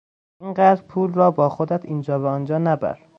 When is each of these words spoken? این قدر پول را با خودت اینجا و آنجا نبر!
این 0.41 0.53
قدر 0.53 0.81
پول 0.83 1.13
را 1.13 1.31
با 1.31 1.49
خودت 1.49 1.85
اینجا 1.85 2.21
و 2.21 2.25
آنجا 2.25 2.57
نبر! 2.57 2.99